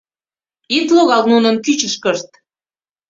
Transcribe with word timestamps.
Ит 0.77 0.87
логал 0.95 1.23
нунын 1.31 1.55
кӱчышкышт! 1.65 2.29